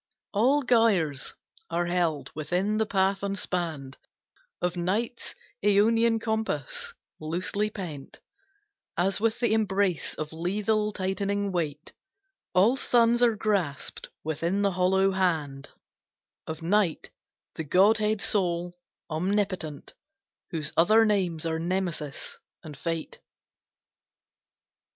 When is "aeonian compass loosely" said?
5.63-7.69